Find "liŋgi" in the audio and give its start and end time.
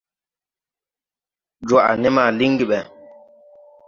2.37-2.65